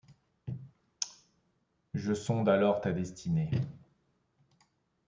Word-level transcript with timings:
Je 1.93 2.15
sonde 2.15 2.49
alors 2.49 2.81
ta 2.81 2.91
destinée. 2.91 3.51